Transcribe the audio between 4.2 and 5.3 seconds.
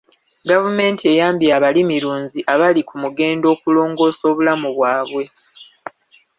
obulamu bwabwe.